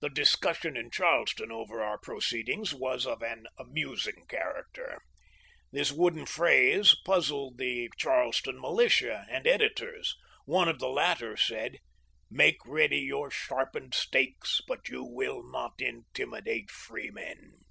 [0.00, 5.00] The dis cussion in Charleston over our proceedings was of an amusing character.
[5.70, 10.14] This wooden f raise puzzled the Charleston militia and editors;
[10.44, 11.78] one of the latter said,"
[12.30, 17.64] Make ready your sharpened stakes, but you will not intimidate freemen."